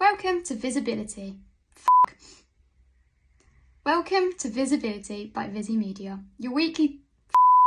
Welcome 0.00 0.42
to 0.44 0.54
Visibility. 0.54 1.36
Welcome 3.84 4.30
to 4.38 4.48
Visibility 4.48 5.26
by 5.26 5.48
Visi 5.48 5.76
Media, 5.76 6.20
your 6.38 6.54
weekly. 6.54 7.00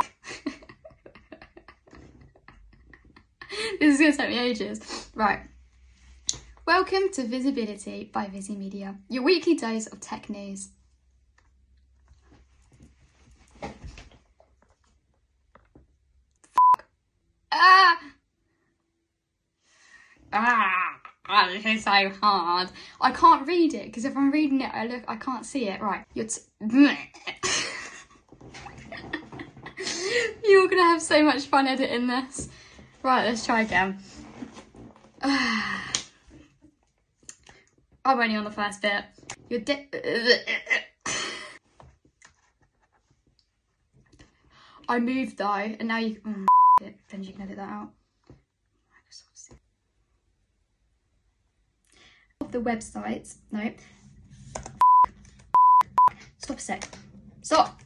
this 3.79 3.99
is 3.99 3.99
going 3.99 4.11
to 4.13 4.17
take 4.17 4.29
me 4.29 4.39
ages. 4.39 5.11
Right. 5.13 5.41
Welcome 6.65 7.11
to 7.13 7.23
Visibility 7.23 8.09
by 8.11 8.25
Visi 8.29 8.55
Media, 8.55 8.95
your 9.09 9.21
weekly 9.21 9.53
dose 9.53 9.85
of 9.85 9.99
tech 10.01 10.27
news. 10.27 10.69
Ah! 17.51 17.99
Ah! 20.33 20.82
This 21.27 21.65
is 21.65 21.83
so 21.83 22.09
hard. 22.21 22.69
I 22.99 23.11
can't 23.11 23.47
read 23.47 23.73
it 23.73 23.85
because 23.85 24.03
if 24.05 24.15
I'm 24.17 24.31
reading 24.31 24.61
it, 24.61 24.71
I 24.73 24.87
look, 24.87 25.03
I 25.07 25.15
can't 25.15 25.45
see 25.45 25.69
it. 25.69 25.81
Right, 25.81 26.05
you're. 26.13 26.27
You're 30.43 30.67
gonna 30.67 30.83
have 30.83 31.01
so 31.01 31.23
much 31.23 31.45
fun 31.45 31.67
editing 31.67 32.07
this. 32.07 32.49
Right, 33.01 33.25
let's 33.25 33.45
try 33.45 33.61
again. 33.61 33.97
I'm 35.21 35.79
only 38.05 38.35
on 38.35 38.43
the 38.43 38.51
first 38.51 38.81
bit. 38.81 39.05
You're 39.49 39.61
de- 39.61 39.87
I 44.89 44.99
moved 44.99 45.37
though, 45.37 45.53
and 45.53 45.87
now 45.87 45.97
you. 45.99 46.19
Oh. 46.25 46.45
Then 47.09 47.23
you 47.23 47.31
can 47.31 47.43
edit 47.43 47.57
that 47.57 47.69
out. 47.69 47.91
The 52.53 52.61
websites. 52.61 53.35
No. 53.51 53.71
Stop 56.37 56.57
a 56.57 56.61
sec. 56.61 56.87
Stop. 57.41 57.81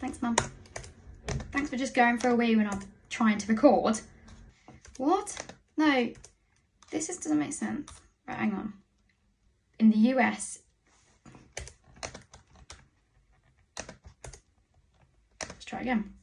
Thanks, 0.00 0.20
Mum. 0.20 0.36
Thanks 1.52 1.70
for 1.70 1.76
just 1.76 1.94
going 1.94 2.18
for 2.18 2.28
a 2.30 2.34
wee 2.36 2.56
when 2.56 2.66
I'm 2.68 2.80
trying 3.10 3.38
to 3.38 3.46
record. 3.46 4.00
What? 4.96 5.36
No, 5.76 6.08
this 6.90 7.06
just 7.06 7.22
doesn't 7.22 7.38
make 7.38 7.52
sense. 7.52 7.90
Right, 8.26 8.38
hang 8.38 8.52
on. 8.54 8.72
In 9.78 9.90
the 9.90 9.98
US, 9.98 10.60
let's 15.40 15.64
try 15.64 15.80
again. 15.80 16.14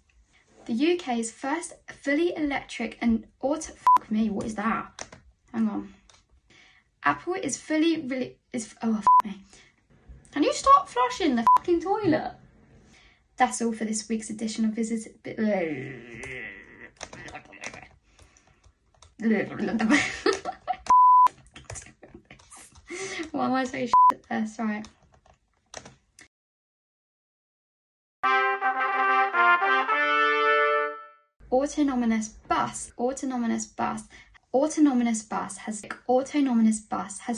The 0.65 0.93
UK's 0.93 1.31
first 1.31 1.73
fully 2.01 2.35
electric 2.35 2.97
and 2.99 3.27
auto. 3.41 3.73
Fuck 3.73 4.09
me, 4.09 4.29
what 4.29 4.45
is 4.45 4.55
that? 4.55 5.05
Hang 5.53 5.69
on. 5.69 5.93
Apple 7.03 7.35
is 7.35 7.55
fully 7.55 8.01
really 8.01 8.37
is 8.51 8.73
oh 8.81 9.03
me. 9.23 9.43
Can 10.31 10.41
you 10.43 10.53
stop 10.53 10.89
flushing 10.89 11.35
the 11.35 11.45
fucking 11.57 11.81
toilet? 11.81 12.33
That's 13.37 13.61
all 13.61 13.73
for 13.73 13.85
this 13.85 14.09
week's 14.09 14.31
edition 14.31 14.65
of 14.65 14.71
Visit. 14.71 15.15
Why 23.31 23.45
am 23.45 23.53
I 23.53 23.63
so 23.65 23.77
shit 23.77 23.93
at 24.11 24.41
this? 24.41 24.57
Right. 24.57 24.87
Autonomous 31.51 32.29
bus. 32.47 32.91
Autonomous 32.97 33.65
bus. 33.65 34.03
Autonomous 34.53 35.23
bus 35.23 35.57
has 35.57 35.83
autonomous 36.07 36.79
bus 36.79 37.19
has 37.19 37.33